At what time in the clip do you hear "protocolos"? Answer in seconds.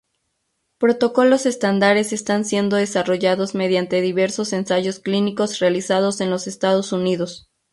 0.79-1.45